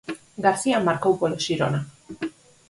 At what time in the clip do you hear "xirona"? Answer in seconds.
1.45-1.79